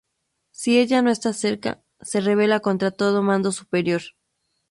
Si 0.49 0.79
ella 0.79 1.03
no 1.03 1.11
está 1.11 1.31
cerca, 1.31 1.83
se 1.99 2.21
rebela 2.21 2.59
contra 2.59 2.89
todo 2.89 3.21
mando 3.21 3.51
superior. 3.51 4.01